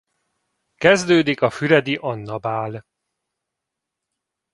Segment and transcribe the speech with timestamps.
[0.75, 2.85] Kezdődik füredi Anna-bál.